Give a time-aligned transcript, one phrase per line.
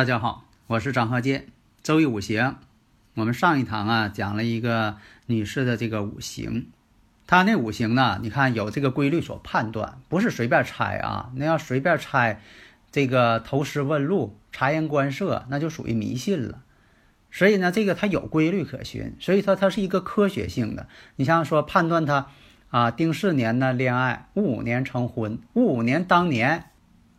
[0.00, 1.48] 大家好，我是张鹤剑。
[1.82, 2.56] 周易五行，
[3.16, 4.96] 我们上一堂啊讲了一个
[5.26, 6.68] 女士的这个五行，
[7.26, 11.30] 她那五行呢，你看有这个规律所判断，不是随便猜啊。
[11.34, 12.40] 那要随便猜，
[12.90, 16.62] 这个投石问路、察言观色，那就属于迷信了。
[17.30, 20.88] 所以呢，这个它有规律可循，所以说它是一个科学性的。
[21.16, 22.28] 你像说判断她
[22.70, 26.69] 啊，丁巳年呢恋爱，戊午年成婚，戊午年当年。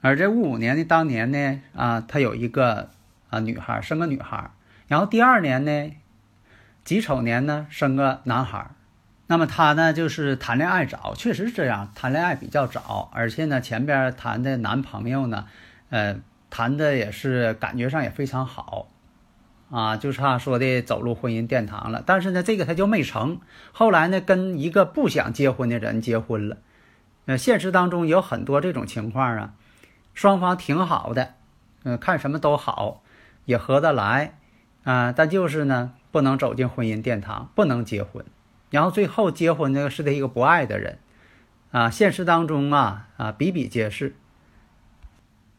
[0.01, 2.89] 而这戊五年的当年呢，啊，他有一个
[3.29, 4.49] 啊女孩生个女孩，
[4.87, 5.91] 然后第二年呢，
[6.83, 8.71] 己丑年呢生个男孩，
[9.27, 15.45] 那么他呢就是谈恋爱早，确实是这样，谈恋爱比较早，而且呢前边谈的男朋友呢，
[15.91, 16.17] 呃，
[16.49, 18.87] 谈的也是感觉上也非常好，
[19.69, 23.39] 啊，就差说的走入婚姻殿堂了，但是呢这个他就没成，
[23.71, 26.57] 后来呢跟一个不想结婚的人结婚了，
[27.27, 29.53] 呃，现实当中有很多这种情况啊。
[30.13, 31.35] 双方挺好的，
[31.83, 33.01] 嗯，看什么都好，
[33.45, 34.37] 也合得来，
[34.83, 38.25] 啊，但就是呢，不能走进婚姻殿堂，不能结婚，
[38.69, 40.99] 然后最后结婚那个是他一个不爱的人，
[41.71, 44.15] 啊，现实当中啊啊比比皆是。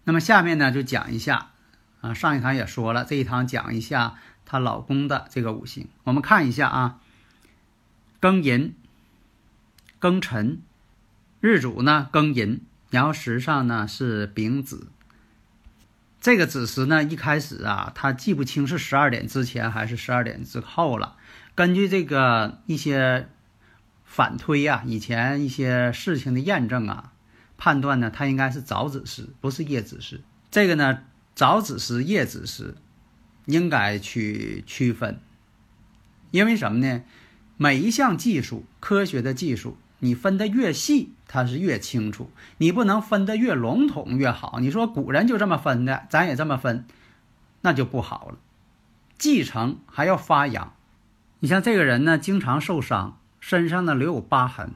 [0.04, 1.50] 那么下面呢就讲一下，
[2.00, 4.14] 啊，上一堂也说了，这一堂讲一下
[4.44, 7.00] 她老公的这个五行，我们看一下啊，
[8.20, 8.74] 庚寅，
[10.00, 10.60] 庚辰，
[11.40, 12.60] 日主呢庚寅。
[12.92, 14.88] 然后时上呢是丙子，
[16.20, 21.16] 这个子时呢一开始啊，他记不清是十二点之前还是十二点之后了。
[21.54, 23.30] 根据这个一些
[24.04, 27.14] 反推呀，以前一些事情的验证啊，
[27.56, 30.20] 判断呢，它应该是早子时，不是夜子时。
[30.50, 31.04] 这个呢，
[31.34, 32.74] 早子时、夜子时，
[33.46, 35.18] 应该去区分，
[36.30, 37.02] 因为什么呢？
[37.56, 39.78] 每一项技术，科学的技术。
[40.04, 42.26] 你分得越细，它是越清楚；
[42.58, 44.58] 你不能分得越笼统越好。
[44.60, 46.84] 你说古人就这么分的，咱也这么分，
[47.62, 48.36] 那就不好了。
[49.16, 50.74] 继承还要发扬。
[51.40, 54.72] 你像这个人呢，经常受伤，身上呢留有疤痕，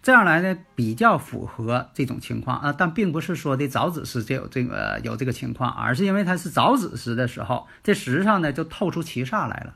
[0.00, 2.72] 这样来呢比较符合这种情况啊。
[2.72, 9.74] 但并不是说的早子时就有这个有这个情况，而是因为他是早子时的时候，这时上呢就透出七煞来了。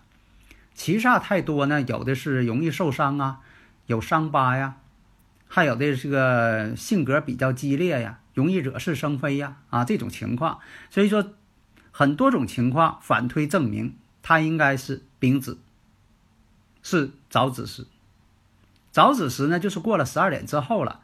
[0.72, 3.40] 七煞太多呢，有的是容易受伤啊。
[3.86, 4.76] 有伤疤呀，
[5.54, 10.58] 还有的这个性格比较激烈呀，容易惹是生非呀，啊，这种情况，
[10.90, 11.32] 所以说
[11.92, 15.58] 很多种情况反推证明他应该是丙子，
[16.82, 17.86] 是早子时。
[18.90, 20.98] 早子时呢，就是过了十二点之后了，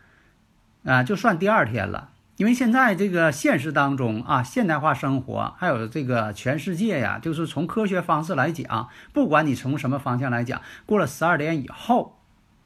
[0.82, 2.10] 啊，就算第二天了。
[2.36, 12.16] 因为现在这个现实当中啊，现代化生活还有这个全世界呀，就是从科学方式来讲，不管你从什么方向来讲，过了十二点以后。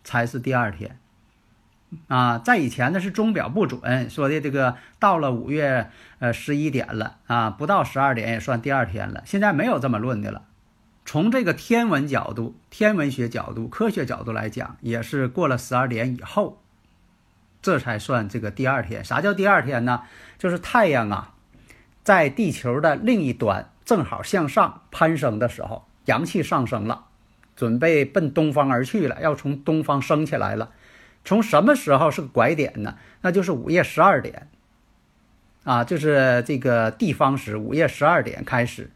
[0.06, 0.98] 才是第二天，
[2.08, 9.22] 啊，在以前呢是钟表不准，说的这个到了五月呃十一点了啊，不到十二点也算第二天了。
[9.24, 10.42] 现在没有这么论的了，
[11.04, 16.62] 从这个天文角度、天文学角度、科学角度来讲，也是过了十二点以后，
[17.60, 19.04] 这才算这个第二天。
[19.04, 20.02] 啥叫第二天呢？
[20.38, 21.34] 就是太阳啊，
[22.02, 27.06] 在地球的另一端正好向上攀升的时候，阳气上升了。
[27.56, 30.70] 准备奔东方而去了，要从东方升起来了。
[31.24, 32.96] 从什么时候是个拐点呢？
[33.22, 34.48] 那就是午夜十二点，
[35.64, 38.90] 啊，就是这个地方时，午夜十二点开始，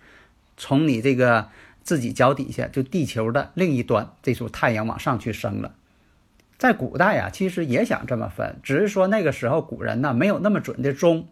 [0.57, 1.49] 从你这个
[1.83, 5.73] 自己脚底下，就地球的另一端，这时候太阳往上去升了。
[6.59, 11.29] 在古代啊，其实也想这么分，只是说那个时候古人呢没有那么准的钟。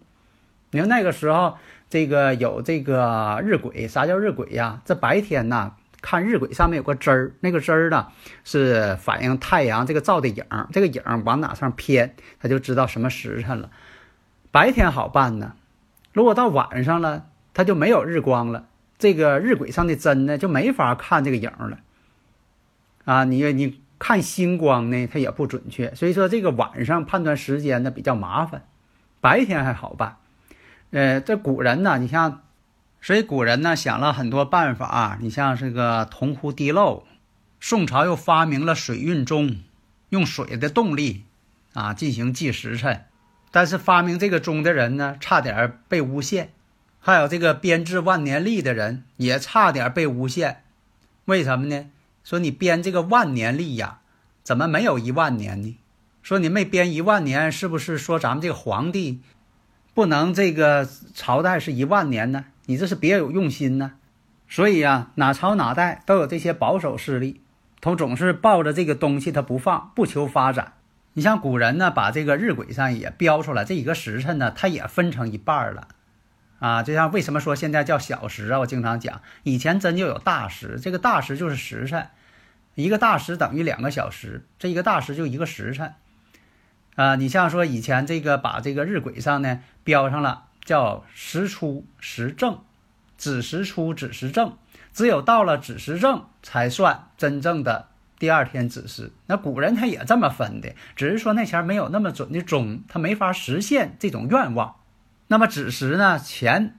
[0.71, 1.59] 你看那个时候，
[1.91, 4.81] 这个有这个日晷，啥叫日晷呀？
[4.85, 5.75] 这白天呢？
[6.03, 8.09] 看日晷上面有个针儿，那个针儿呢
[8.45, 13.71] 是反映太阳这个照的影，这个影往哪上偏，他就知道什么时辰了。
[14.53, 15.55] 白天好办呢，
[16.13, 18.67] 如果到晚上了，他就没有日光了，
[18.99, 21.79] 这个日晷上的针呢就没法看这个影了。
[23.05, 28.65] 啊，你你看星光呢，它也不准确，所以说这个晚上判断时间呢比较麻烦，
[29.21, 30.17] 白天还好办。
[30.91, 32.43] 呃，这古人呢，你像。
[33.01, 37.05] 所以古人呢想了很多办法，你像这个铜壶滴漏，
[37.61, 39.57] 宋朝又发明了水运钟，
[40.09, 41.25] 用水的动力
[41.73, 43.05] 啊进行计时辰。
[43.53, 46.49] 但是发明这个钟的人呢，差点被诬陷；
[47.01, 50.63] 还有这个编制万年历的人也差点被诬陷。
[51.27, 51.87] 为什么呢？
[52.23, 54.01] 说你编这个万年历呀，
[54.43, 55.79] 怎么没有一万年呢？
[56.23, 59.21] 说你没编一万年，是不是说咱们这个皇帝
[59.95, 62.47] 不能这个朝代是一万年呢？
[62.67, 63.95] 你这是别有用心呢。
[64.49, 67.41] 所以呀，哪朝哪代都有这些保守势力，
[67.81, 70.75] 他总是抱着这个东西他不放，不求发展。
[71.15, 75.89] 你像古人呢，把这个日晷上也标出来，这一个时辰呢，它也分成一半了。
[76.59, 78.61] 啊，就像为什么说现在叫小时啊？
[78.61, 82.09] 我经常讲，以前真就有大时，这个大时就是时辰，
[82.75, 85.95] 一个大时等于两个小时，这一个大时就一个时辰。
[86.95, 92.59] 啊，你像说以前这个把这个日晷上呢标上了叫时出时正，
[93.17, 94.59] 子时出子时正，
[94.93, 99.13] 只有到了子时正才算真正的第二天子时。
[99.27, 104.77] 那古人他也这么分的，只是说那前没有那么准的钟，他没法实现这种愿望。
[105.29, 106.19] 那么子时呢？
[106.19, 106.77] 前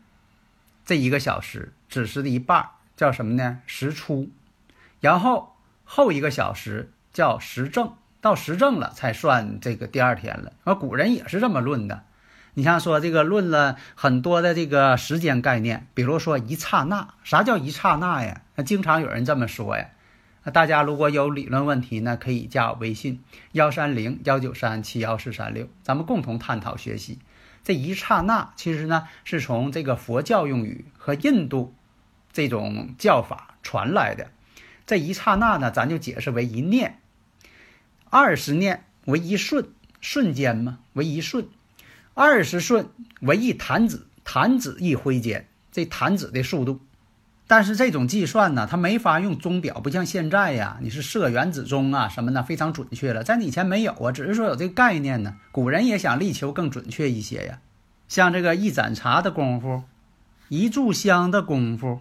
[0.85, 3.61] 这一个小时，子时的一半叫什么呢？
[3.65, 4.29] 时初，
[4.99, 5.55] 然后
[5.85, 10.51] 后一个小时叫时正，到时正了才算这个第二天了。
[10.65, 12.03] 而古人也是这么论的。
[12.57, 18.41] 你像说这个论了很多的这个时间概念，比如说一刹那，啥叫一刹那呀？
[18.55, 19.89] 那经常有人这么说呀。
[20.43, 23.21] 那大家如果有理论问题呢，可以加我微信
[23.51, 27.19] 幺三零幺九三七幺四三六，咱们共同探讨学习。
[27.63, 31.75] 这一刹那，其实呢是从这个佛教用语和印度
[32.33, 34.31] 这种教法传来的。
[34.87, 36.93] 这一刹那呢，咱就解释为一念；
[38.09, 39.69] 二十念为一瞬，
[40.01, 41.43] 瞬间嘛，为一瞬；
[42.19, 42.89] 二十瞬
[43.21, 46.79] 为一弹指，弹指一挥间，这弹指的速度。
[47.45, 53.23] 但是这种计算呢，它没法用钟表，不像现在呀，你是设原子钟啊什么的，非常准确了。
[53.23, 55.35] 在以前没有啊，只是说有这个概念呢。
[55.51, 57.59] 古人也想力求更准确一些呀，
[58.07, 59.83] 像这个一盏茶的功夫，
[60.49, 61.99] 一炷香的功夫，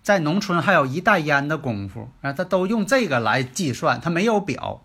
[0.00, 4.84] 在农村还有一袋烟的功夫啊，他都用这个来计算，他没有表。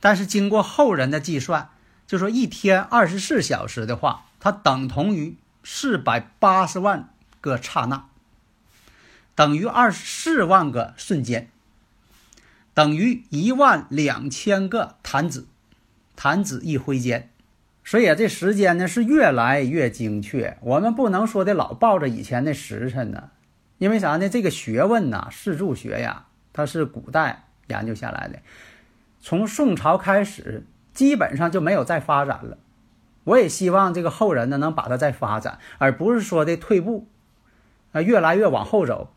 [0.00, 1.68] 但是经过后人的计算，
[2.12, 7.08] 就说一天二十四小时的话，它等同于四百八十万
[7.40, 8.04] 个刹那。
[9.34, 11.48] 等于二十四万个瞬间，
[12.74, 15.46] 等于一万两千个弹指，
[16.14, 17.30] 弹指一挥间，
[17.82, 20.58] 所以啊，这时间呢是越来越精确。
[20.60, 23.30] 我们不能说的老抱着以前的时辰呢，
[23.78, 24.28] 因为啥呢？
[24.28, 28.40] 这个学问呐，四柱学呀，它是古代研究下来的，
[29.22, 32.58] 从宋朝开始，基本上就没有再发展了。
[33.24, 37.08] 我也希望这个后人呢能把它再发展，而不是说的退步，
[37.92, 39.14] 啊，越来越往后走。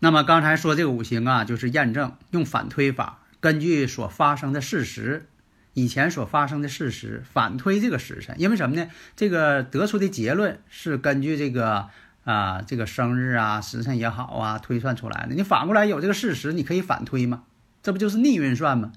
[0.00, 5.28] 那么刚才说这个五行啊，就是验证用反推法，根据所发生的事实，
[5.72, 8.34] 以前所发生的事实反推这个时辰。
[8.38, 8.90] 因为什么呢？
[9.16, 11.88] 这个得出的结论是根据这个
[12.24, 15.34] 啊这个生日啊时辰也好啊推算出来的。
[15.34, 17.44] 你反过来有这个事实，你可以反推吗？
[17.82, 18.92] 这不就是逆运算吗？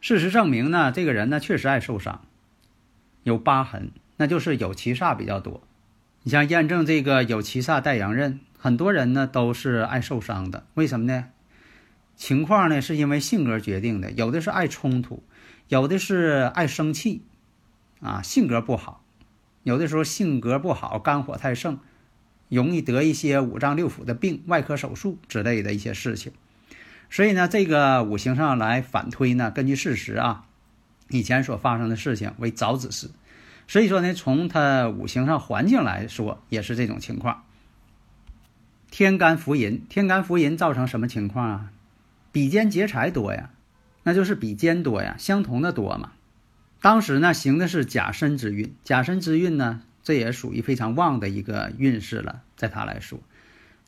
[0.00, 2.22] 事实证明呢，这个人呢确实爱受伤，
[3.22, 5.62] 有疤痕，那就是有七煞比较多。
[6.22, 8.40] 你像验证这个有七煞带阳刃。
[8.62, 11.28] 很多人呢都是爱受伤的，为什么呢？
[12.14, 15.22] 情况呢是因为性格决定的，有的是爱冲突，
[15.68, 17.22] 有的是爱生气，
[18.02, 19.02] 啊，性格不好，
[19.62, 21.78] 有的时候性格不好，肝火太盛，
[22.50, 26.30] 容易得一些五脏六腑的病、外科手术之类的一些事情。
[27.10, 30.44] 所以呢，这个五行上来反推呢，根据事实啊，
[31.08, 33.10] 以前所发生的事情为早子时，
[33.66, 37.42] 所以说呢，从他五行上环境来说，也是这种情况。
[38.90, 41.72] 天干伏银，天干伏银造成什么情况啊？
[42.32, 43.50] 比肩劫财多呀，
[44.04, 46.12] 那就是比肩多呀，相同的多嘛。
[46.80, 53.20] 当时呢，行的是甲申之运，甲申之运呢，这也属于非常旺的一个运势了，在他来说。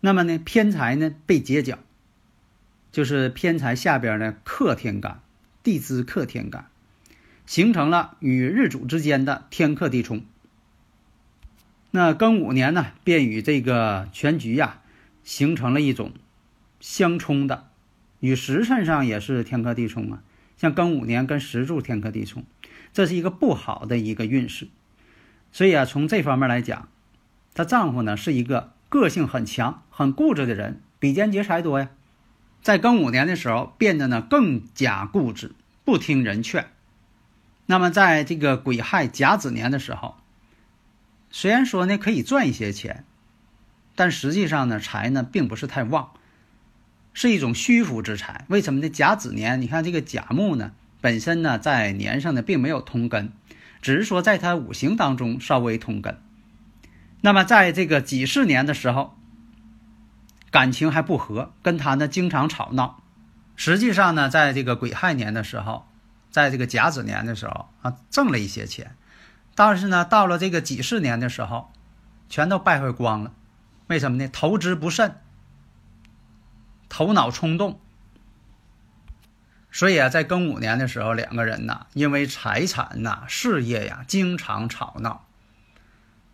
[0.00, 1.78] 那么呢，偏财呢被劫角，
[2.92, 5.20] 就是偏财下边呢克天干，
[5.64, 6.66] 地支克天干，
[7.46, 10.22] 形成了与日主之间的天克地冲。
[11.90, 14.78] 那庚午年呢，便与这个全局呀。
[15.24, 16.10] 形成了一种
[16.80, 17.68] 相冲的，
[18.18, 20.20] 与时辰上也是天克地冲啊。
[20.56, 22.44] 像庚午年跟时柱天克地冲，
[22.92, 24.66] 这是一个不好的一个运势。
[25.52, 26.88] 所以啊，从这方面来讲，
[27.54, 31.90] 她丈夫呢是一个个性很强、很固执的人，比肩劫财多呀。
[32.62, 35.52] 在庚午年的时候，变得呢更加固执，
[35.84, 36.68] 不听人劝。
[37.66, 40.16] 那么在这个癸亥甲子年的时候，
[41.30, 43.04] 虽然说呢可以赚一些钱。
[43.94, 46.12] 但实际上呢，财呢并不是太旺，
[47.12, 48.46] 是一种虚浮之财。
[48.48, 48.88] 为什么呢？
[48.88, 53.30] 甲子年，你看这个甲木呢，本身呢在年上呢并没有通根，
[53.82, 56.18] 只是说在它五行当中稍微通根。
[57.20, 59.14] 那么在这个己巳年的时候，
[60.52, 63.02] 感情还不和，跟他呢经常吵闹。
[63.56, 65.86] 实际上呢，在这个癸亥年的时候，
[66.30, 68.94] 在这个甲子年的时候啊，挣了一些钱，
[69.54, 71.72] 但是呢，到了这个己巳年的时候，
[72.28, 73.32] 全都败坏光了。
[73.88, 74.28] 为什么呢？
[74.28, 75.16] 投资不慎，
[76.88, 77.80] 头脑冲动。
[79.70, 85.24] 所以啊，在庚午年的时候，两个人呢，因为财产呐、事业呀，经常吵闹。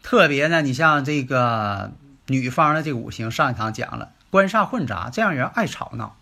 [0.03, 1.93] 特别呢，你像这个
[2.29, 6.17] 女方的这个五行，上一堂讲了，官煞混杂，这样人爱吵闹，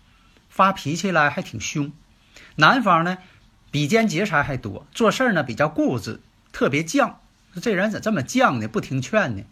[0.49, 1.91] 发脾气来还挺凶。
[2.55, 3.17] 男方呢，
[3.71, 6.21] 比肩劫财还多，做事呢比较固执，
[6.51, 7.15] 特别犟。
[7.61, 8.67] 这人咋这么犟呢？
[8.67, 9.43] 不听劝呢？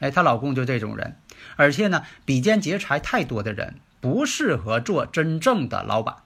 [0.00, 1.16] 哎，她老公就这种人，
[1.56, 6.16] 而且呢，比肩劫财太多的人，不适合做真正的老板，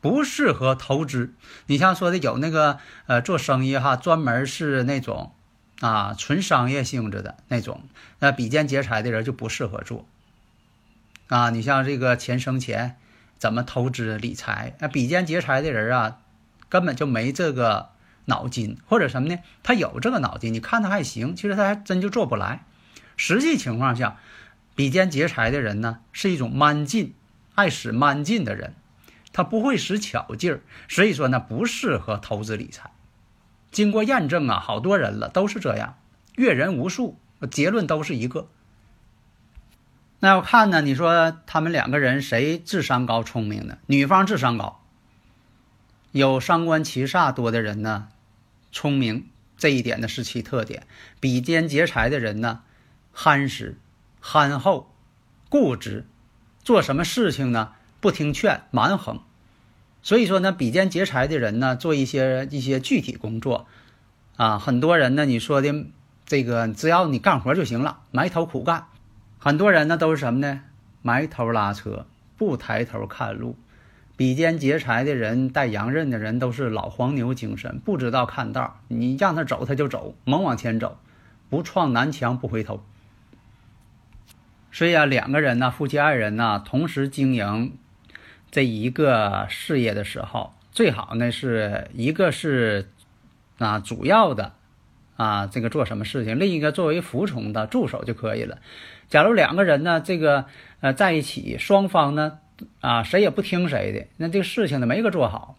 [0.00, 1.34] 不适合投资。
[1.66, 5.32] 你像说的有那个呃做生意哈，专门是那种
[5.80, 7.82] 啊纯商业性质的那种，
[8.18, 10.06] 那比肩劫财的人就不适合做。
[11.28, 12.96] 啊，你像这个钱生钱，
[13.38, 14.74] 怎么投资理财？
[14.78, 16.18] 那比肩劫财的人啊，
[16.68, 17.90] 根本就没这个
[18.26, 19.38] 脑筋，或者什么呢？
[19.62, 22.64] 他有这个脑筋，你看他还行，其实他还真就做不来。
[23.16, 24.18] 实际情况下，
[24.74, 27.14] 比肩劫财的人呢，是一种蛮劲，
[27.54, 28.74] 爱使蛮劲的人，
[29.32, 32.90] 他不会使巧劲儿，所以说呢，不适合投资理财。
[33.70, 35.98] 经过验证啊，好多人了都是这样，
[36.34, 37.18] 阅人无数，
[37.50, 38.48] 结论都是一个。
[40.20, 43.78] 那要看呢，你说他们两个人谁智商高、聪明呢？
[43.86, 44.80] 女方智商高，
[46.12, 48.08] 有伤官七煞多的人呢，
[48.72, 50.86] 聪明这一点呢是其特点。
[51.20, 52.62] 比肩劫财的人呢？
[53.12, 53.78] 憨实、
[54.20, 54.90] 憨厚、
[55.48, 56.06] 固执，
[56.64, 57.72] 做什么事情呢？
[58.00, 59.20] 不听劝、蛮横。
[60.06, 63.66] 所以说呢，比肩劫财的人呢，做一些一些具体工作，
[64.36, 65.74] 啊，很多人呢，你说的
[66.24, 68.84] 这个，只要你干活就行了，埋头苦干。
[69.40, 70.60] 很多人呢都是什么呢？
[71.02, 73.56] 埋头拉车，不抬头看路。
[74.16, 78.78] 比肩劫财的人，带阳刃的人，都是老黄牛精神，不知道看道。
[78.86, 81.00] 你让他走，他就走，猛往前走，
[81.50, 82.80] 不撞南墙不回头。
[84.70, 87.76] 所以啊，两个人呢，夫妻二人呢，同时经营
[88.56, 92.88] 这一个事业的时候，最好呢是一个是
[93.58, 94.54] 啊主要的
[95.18, 98.56] 啊这个做什么事情，另一个作为服从的助手就可以了。
[99.08, 100.46] 假如两个人呢，这个
[100.80, 102.38] 呃在一起，双方呢
[102.80, 105.58] 啊谁也不听谁的，那这个事情呢没个做好。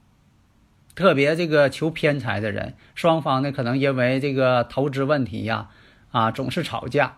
[0.96, 5.70] 特别这个求偏财的人，双方呢可能因为这个投资问题呀
[6.10, 7.18] 啊总是吵架。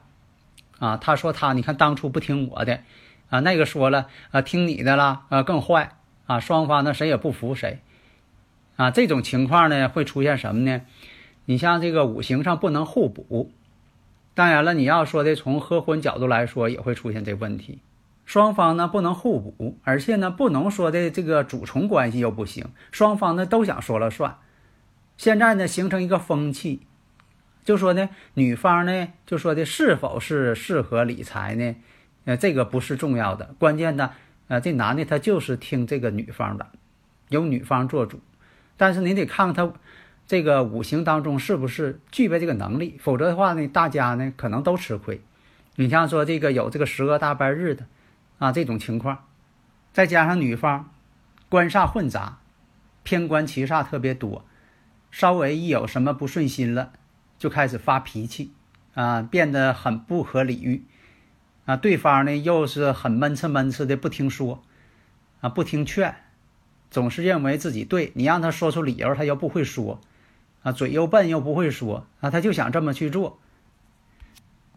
[0.80, 2.80] 啊，他说他，你看当初不听我的，
[3.30, 7.80] 啊，那个说了，啊，听你的了，啊，更坏，啊，双方呢谁也不服谁，
[8.76, 10.82] 啊，这种情况呢会出现什么呢？
[11.46, 13.52] 你像这个五行上不能互补，
[14.34, 17.80] 当然了，你要说的从合婚角度来说也会出现这问题，
[18.26, 24.38] 双方呢不能互补，而且呢不能说的这个主从关系又不行，双方呢都想说了算，
[25.18, 26.82] 现在呢形成一个风气。
[27.66, 31.76] 就说呢，女方呢就说的是否是适合理财呢？
[32.26, 34.12] 呃，这个不是重要的，关键呢，
[34.48, 36.68] 呃，这男的他就是听这个女方的，
[37.30, 38.20] 由女方做主。
[38.78, 39.74] 但是你得看看他
[40.28, 45.22] 这个五行当中是不是具备这个能力，否则的话呢，大家呢可能都吃亏。
[45.76, 47.86] 你像说这个有这个十个大半日的
[48.38, 49.26] 啊这种情况，
[49.94, 50.92] 再加上女方
[51.50, 52.40] 官煞混杂，
[53.04, 54.46] 偏官七煞特别多，
[55.10, 56.92] 稍微一有什么不顺心了。
[57.40, 58.52] 就开始发脾气，
[58.96, 60.84] 啊，变得很不合理喻，
[61.66, 64.64] 啊，对方呢又是很闷呲闷呲的不听说，
[65.42, 66.16] 啊，不听劝，
[66.90, 70.02] 总是认为自己对你让他说出理由，他又不会说，
[70.64, 73.40] 啊，嘴又笨又不会说，啊，他就想这么去做。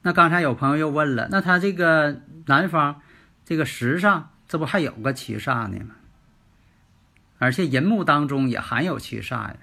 [0.03, 3.01] 那刚才有朋友又问了，那他这个男方
[3.45, 5.95] 这个时上这不还有个七煞呢吗？
[7.39, 9.57] 而且银木当中也含有七煞呀。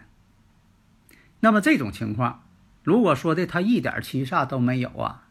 [1.42, 2.44] 那么这种情况。
[2.82, 5.28] 如果说的他一点七煞都没有啊，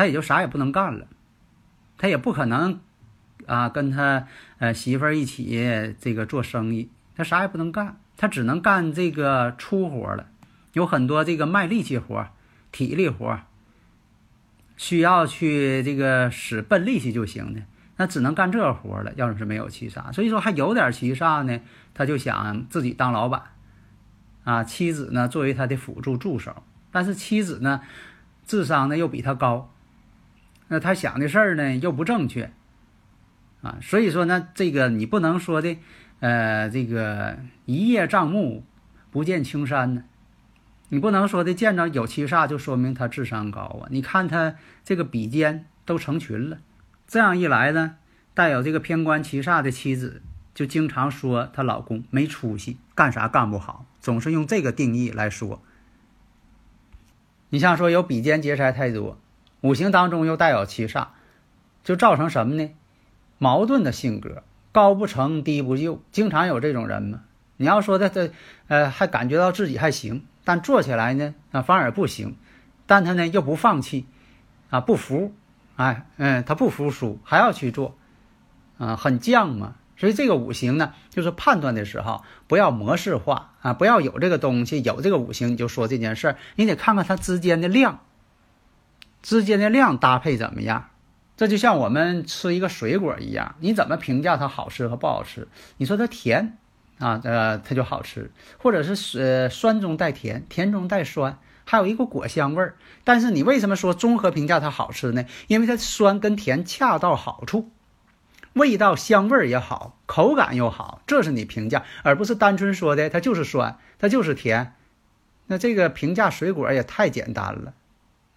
[0.00, 1.06] 他也就啥也不能干了，
[1.98, 2.80] 他也不可能
[3.44, 4.26] 啊跟他
[4.56, 10.28] 呃媳妇儿一起这个做生意，他啥也不能干，他只能干这个粗活了，
[10.72, 12.26] 有很多这个卖力气活、
[12.72, 13.40] 体力活，
[14.78, 17.60] 需要去这个使笨力气就行的，
[17.98, 19.12] 那只能干这活了。
[19.16, 21.60] 要是没有七煞，所以说还有点七煞呢，
[21.92, 23.42] 他就想自己当老板。
[24.44, 27.82] 啊，妻子呢作为他的辅助助手，但是妻子呢
[28.46, 29.70] 智商呢又比他高，
[30.72, 32.52] 那他想的事儿呢又不正确，
[33.60, 35.76] 啊，所以说呢，这个你不能说的，
[36.20, 38.62] 呃，这个一叶障目，
[39.10, 40.04] 不见青山呢，
[40.90, 43.88] 你不能说的见着有七煞就说明他智商高啊。
[43.90, 46.58] 你看他这个比肩都成群了，
[47.08, 47.96] 这样一来呢，
[48.32, 50.22] 带有这个偏官七煞的妻子
[50.54, 55.60] 就经常说她老公没出息，干啥干不好，总是用这个定义来说。
[57.48, 59.18] 你像说有比肩劫财太多。
[59.60, 61.08] 五行当中又带有七煞，
[61.84, 62.70] 就造成什么呢？
[63.38, 67.20] 矛盾的性格，高不成低不就，经常有这种人嘛。
[67.56, 68.32] 你要说他这，
[68.68, 72.36] 呃，还感觉到自己还行，但做起来呢，啊，反而不行。
[72.86, 74.06] 但他呢又不放弃，
[74.70, 75.34] 啊，不服，
[75.76, 77.96] 哎，嗯，他不服输，还要去做，
[78.78, 79.74] 啊，很犟嘛。
[79.96, 88.00] 所以这个五行呢，就是判断的时候不要模式化啊，不要有这个东西，有这个五行你就说这件事儿，你得看看它之间的量。
[89.22, 90.88] 之间的量搭配怎么样？
[91.36, 95.48] 这就像我们吃一个水果一样，你怎么评价它好吃和不好吃？
[95.78, 96.58] 你说它甜
[96.98, 102.76] 啊，呃，它就好吃；或者是呃酸中带甜，甜中带酸，还有一个果香味儿。
[103.04, 105.24] 但是你为什么说综合评价它好吃呢？
[105.46, 107.70] 因为它酸跟甜恰到好处，
[108.52, 114.74] 味道香味儿也好，口感又好，这是你评价，而不是单纯说的它就是酸，它就是甜。
[115.46, 117.72] 那这个评价水果也太简单了。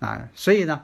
[0.03, 0.83] 啊，所以呢，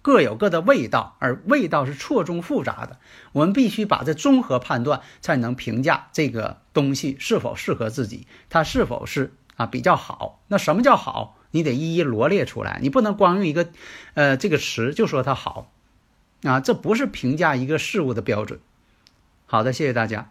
[0.00, 2.98] 各有各的味道，而味道是错综复杂的。
[3.32, 10.40] 我们必须把这综合判断，才能评价这个东西是否适合自己，它是否是啊比较好。
[10.48, 11.36] 那什么叫好？
[11.50, 13.68] 你得一一罗列出来，你不能光用一个
[14.14, 15.70] 呃这个词就说它好
[16.42, 18.60] 啊，这不是评价一个事物的标准。
[19.46, 20.30] 好的，谢谢大家。